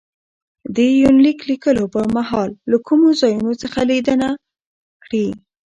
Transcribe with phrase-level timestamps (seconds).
[0.75, 4.29] دې يونليک ليکلو په مهال له کومو ځايونو څخه ليدنه
[5.03, 5.25] کړې